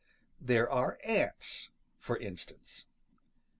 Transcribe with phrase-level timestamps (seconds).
[0.41, 1.69] There are ants,
[1.99, 2.85] for instance.